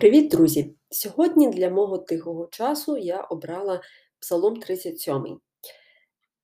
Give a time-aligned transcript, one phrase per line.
[0.00, 0.74] Привіт, друзі!
[0.90, 3.80] Сьогодні для мого тихого часу я обрала
[4.20, 5.40] Псалом 37.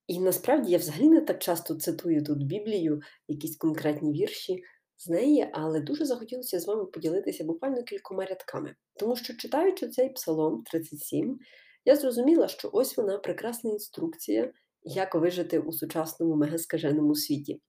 [0.06, 4.62] І насправді я взагалі не так часто цитую тут Біблію, якісь конкретні вірші
[4.96, 8.74] з неї, але дуже захотілося з вами поділитися буквально кількома рядками.
[8.96, 11.38] Тому що, читаючи цей Псалом 37,
[11.84, 14.52] я зрозуміла, що ось вона прекрасна інструкція,
[14.82, 17.60] як вижити у сучасному мегаскаженому світі.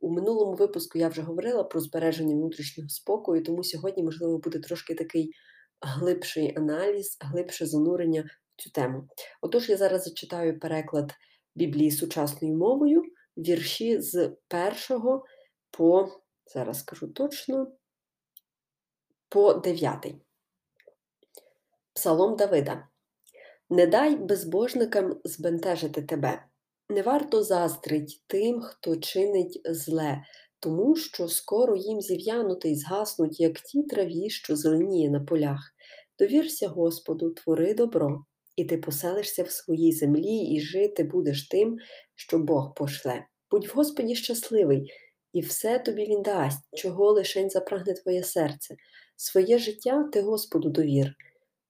[0.00, 4.94] У минулому випуску я вже говорила про збереження внутрішнього спокою, тому сьогодні, можливо, буде трошки
[4.94, 5.32] такий
[5.80, 9.08] глибший аналіз, глибше занурення в цю тему.
[9.42, 11.12] Отож, я зараз зачитаю переклад
[11.54, 13.02] Біблії сучасною мовою,
[13.36, 15.24] вірші з першого
[15.70, 16.08] по,
[16.54, 17.72] зараз скажу точно,
[19.28, 20.22] по дев'ятий.
[21.92, 22.88] Псалом Давида.
[23.70, 26.49] Не дай безбожникам збентежити тебе.
[26.90, 30.22] Не варто заздрить тим, хто чинить зле,
[30.60, 35.74] тому що скоро їм зів'янути й згаснуть, як ті траві, що зеленіє на полях.
[36.18, 38.24] Довірся Господу, твори добро,
[38.56, 41.78] і ти поселишся в своїй землі, і жити будеш тим,
[42.14, 43.24] що Бог пошле.
[43.50, 44.92] Будь в Господі щасливий,
[45.32, 48.76] і все тобі він дасть, чого лишень запрагне твоє серце.
[49.16, 51.14] Своє життя ти Господу довір.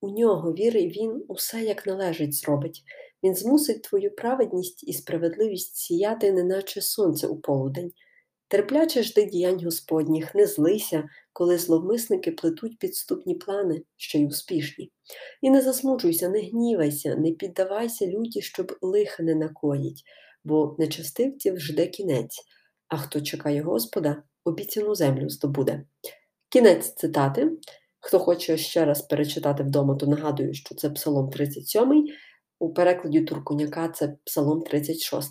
[0.00, 2.82] У нього віри, він усе як належить зробить.
[3.24, 7.92] Він змусить твою праведність і справедливість сіяти, неначе сонце у полудень.
[8.48, 14.92] Терпляче жди діянь Господніх, не злися, коли зловмисники плетуть підступні плани, ще й успішні.
[15.42, 20.02] І не засмучуйся, не гнівайся, не піддавайся люті, щоб лиха не накоїть,
[20.44, 22.40] бо нечестивців жде кінець,
[22.88, 25.84] а хто чекає Господа, обіцяну землю здобуде.
[26.48, 27.50] Кінець цитати.
[28.00, 32.06] Хто хоче ще раз перечитати вдома, то нагадую, що це Псалом 37,
[32.60, 35.30] у перекладі Туркуняка це Псалом 36.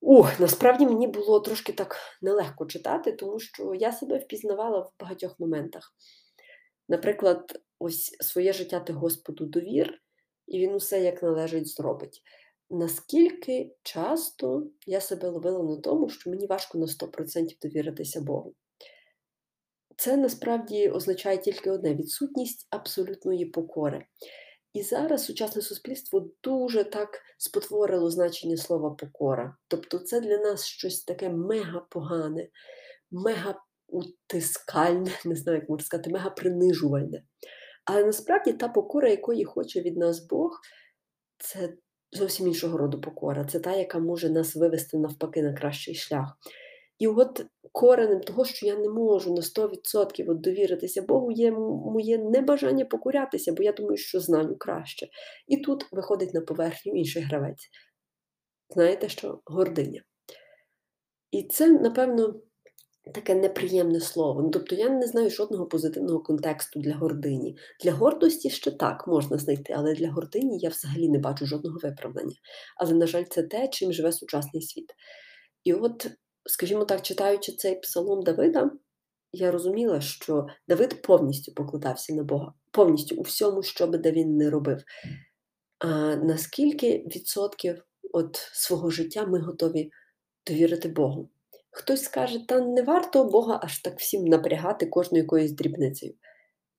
[0.00, 5.40] Ух, насправді мені було трошки так нелегко читати, тому що я себе впізнавала в багатьох
[5.40, 5.94] моментах.
[6.88, 10.02] Наприклад, ось своє життя ти Господу довір,
[10.46, 12.22] і він усе як належить зробить.
[12.70, 18.54] Наскільки часто я себе ловила на тому, що мені важко на 100% довіритися Богу.
[19.96, 24.06] Це насправді означає тільки одне відсутність абсолютної покори.
[24.72, 29.56] І зараз сучасне суспільство дуже так спотворило значення слова покора.
[29.68, 32.48] Тобто це для нас щось таке мега погане,
[33.10, 33.54] мега
[33.88, 37.22] утискальне, не знаю, як можна сказати, мега принижувальне.
[37.84, 40.60] Але насправді та покора, якої хоче від нас Бог,
[41.38, 41.74] це
[42.12, 43.44] зовсім іншого роду покора.
[43.44, 46.38] Це та, яка може нас вивести навпаки на кращий шлях.
[46.98, 52.18] І от коренем того, що я не можу на 100% от довіритися Богу, є моє
[52.18, 55.08] небажання покурятися, бо я думаю, що знаю краще.
[55.46, 57.68] І тут виходить на поверхню інший гравець.
[58.70, 59.40] Знаєте що?
[59.44, 60.02] Гординя.
[61.30, 62.40] І це, напевно,
[63.14, 64.42] таке неприємне слово.
[64.42, 67.56] Ну, Тобто я не знаю жодного позитивного контексту для гордині.
[67.84, 72.36] Для гордості ще так можна знайти, але для гордині я взагалі не бачу жодного виправдання.
[72.76, 74.92] Але, на жаль, це те, чим живе сучасний світ.
[75.64, 76.10] І от
[76.48, 78.70] скажімо так, читаючи цей псалом Давида,
[79.32, 84.36] я розуміла, що Давид повністю покладався на Бога, повністю у всьому, що би де він
[84.36, 84.82] не робив.
[85.78, 89.90] А наскільки відсотків от свого життя ми готові
[90.46, 91.30] довірити Богу?
[91.70, 96.14] Хтось скаже, та не варто Бога аж так всім напрягати кожною якоюсь дрібницею.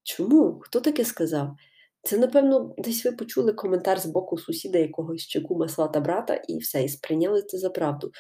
[0.04, 0.60] Чому?
[0.64, 1.56] Хто таке сказав?
[2.04, 6.58] Це, напевно, десь ви почули коментар з боку сусіда якогось чи кума свата брата, і
[6.58, 8.12] все, і сприйняли це за правду.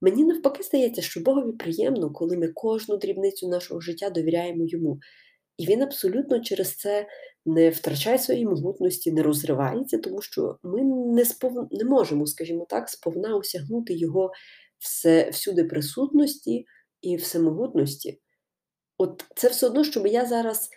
[0.00, 4.98] Мені навпаки здається, що Богові приємно, коли ми кожну дрібницю нашого життя довіряємо йому.
[5.58, 7.06] І він абсолютно через це
[7.46, 10.82] не втрачає своєї могутності, не розривається, тому що ми
[11.14, 11.68] не спов...
[11.70, 14.30] не можемо, скажімо так, сповна осягнути його
[14.78, 16.66] все, всюди присутності
[17.02, 18.20] і всемогутності.
[18.98, 20.68] От це все одно, щоб я зараз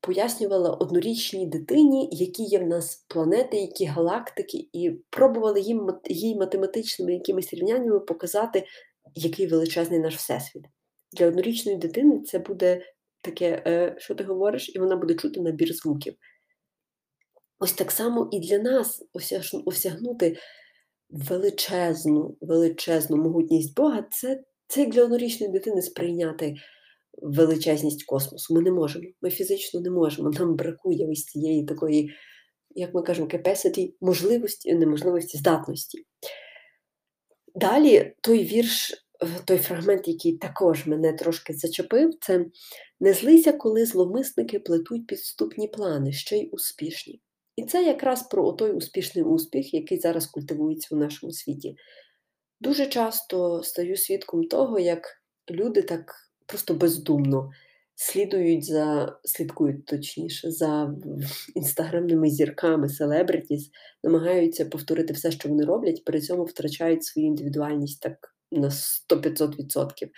[0.00, 7.12] пояснювала однорічній дитині, які є в нас планети, які галактики, і пробували їм їй математичними
[7.12, 8.64] якимись рівняннями показати,
[9.14, 10.64] який величезний наш всесвіт.
[11.12, 12.82] Для однорічної дитини це буде
[13.20, 16.14] таке, е, що ти говориш, і вона буде чути набір звуків.
[17.58, 19.04] Ось так само і для нас
[19.64, 20.36] осягнути
[21.10, 26.54] величезну, величезну могутність Бога, це це як для однорічної дитини сприйняти
[27.22, 28.54] величезність космосу.
[28.54, 29.04] Ми не можемо.
[29.22, 30.30] Ми фізично не можемо.
[30.30, 32.10] Нам бракує ось цієї такої,
[32.70, 36.04] як ми кажемо, capacity, можливості, неможливості, здатності.
[37.54, 38.94] Далі той вірш,
[39.44, 42.46] той фрагмент, який також мене трошки зачепив, це
[43.00, 47.20] не злися, коли зловмисники плетуть підступні плани, ще й успішні.
[47.56, 51.76] І це якраз про той успішний успіх, який зараз культивується у нашому світі.
[52.60, 55.08] Дуже часто стаю свідком того, як
[55.50, 56.14] люди так
[56.48, 57.50] просто бездумно
[57.94, 60.94] слідують за, слідкують точніше, за
[61.54, 63.70] інстаграмними зірками, селебритіс,
[64.04, 70.08] намагаються повторити все, що вони роблять, при цьому втрачають свою індивідуальність так на 100-500%.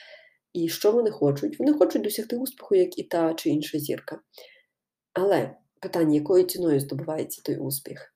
[0.53, 1.59] І що вони хочуть?
[1.59, 4.21] Вони хочуть досягти успіху, як і та чи інша зірка.
[5.12, 8.15] Але питання, якою ціною здобувається той успіх?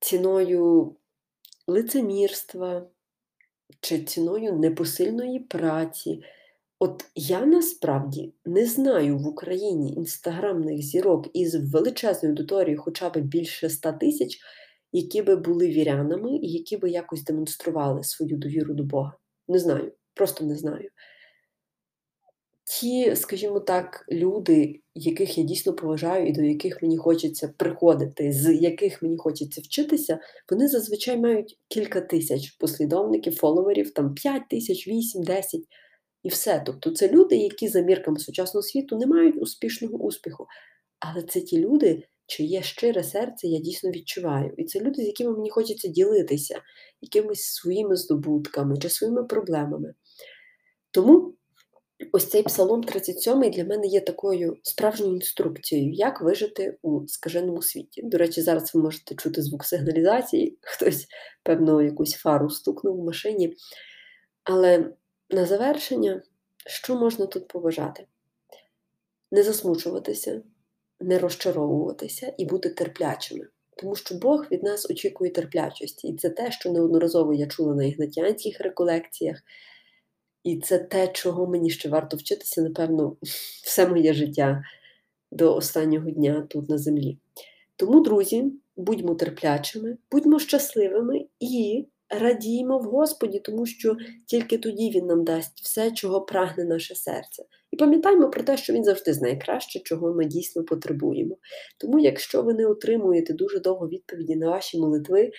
[0.00, 0.96] Ціною
[1.66, 2.86] лицемірства
[3.80, 6.22] чи ціною непосильної праці.
[6.78, 13.70] От я насправді не знаю в Україні інстаграмних зірок із величезною аудиторією хоча б більше
[13.70, 14.38] 100 тисяч,
[14.92, 19.12] які би були вірянами і які би якось демонстрували свою довіру до Бога.
[19.48, 20.88] Не знаю, просто не знаю.
[22.66, 28.54] Ті, скажімо так, люди, яких я дійсно поважаю і до яких мені хочеться приходити, з
[28.54, 30.18] яких мені хочеться вчитися,
[30.50, 35.60] вони зазвичай мають кілька тисяч послідовників, фоловерів, там 5 тисяч, 8, 10
[36.24, 36.62] і все.
[36.66, 40.46] Тобто це люди, які за мірками сучасного світу не мають успішного успіху.
[41.00, 44.54] Але це ті люди, чиє щире серце я дійсно відчуваю.
[44.56, 46.60] І це люди, з якими мені хочеться ділитися,
[47.00, 49.94] якимись своїми здобутками чи своїми проблемами.
[50.90, 51.34] Тому.
[52.12, 58.02] Ось цей псалом 37 для мене є такою справжньою інструкцією, як вижити у скаженому світі.
[58.02, 61.06] До речі, зараз ви можете чути звук сигналізації, хтось,
[61.42, 63.54] певно, якусь фару стукнув в машині.
[64.44, 64.92] Але
[65.30, 66.22] на завершення,
[66.66, 68.06] що можна тут побажати?
[69.30, 70.42] Не засмучуватися,
[71.00, 73.46] не розчаровуватися і бути терплячими.
[73.76, 76.08] Тому що Бог від нас очікує терплячості.
[76.08, 79.42] І це те, що неодноразово я чула на ігнатянських реколекціях.
[80.44, 83.16] І це те, чого мені ще варто вчитися, напевно,
[83.64, 84.64] все моє життя
[85.30, 87.18] до останнього дня тут на землі.
[87.76, 93.96] Тому, друзі, будьмо терплячими, будьмо щасливими і радіймо в Господі, тому що
[94.26, 97.44] тільки тоді Він нам дасть все, чого прагне наше серце.
[97.70, 101.36] І пам'ятаймо про те, що він завжди знає краще, чого ми дійсно потребуємо.
[101.78, 105.30] Тому, якщо ви не отримуєте дуже довго відповіді на ваші молитви,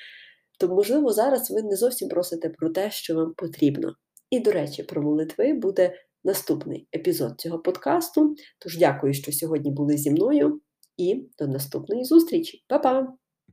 [0.60, 3.96] то, можливо, зараз ви не зовсім просите про те, що вам потрібно.
[4.30, 8.36] І, до речі, про молитви буде наступний епізод цього подкасту.
[8.60, 10.62] Тож дякую, що сьогодні були зі мною,
[10.98, 12.64] і до наступної зустрічі.
[12.68, 13.25] Па-па!